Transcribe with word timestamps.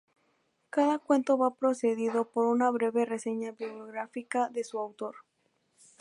Cada 0.71 0.97
cuento 0.97 1.37
va 1.37 1.53
precedido 1.53 2.27
por 2.31 2.47
una 2.47 2.71
breve 2.71 3.05
reseña 3.05 3.51
bibliográfica 3.51 4.49
de 4.49 4.63
su 4.63 4.79
autor. 4.79 5.17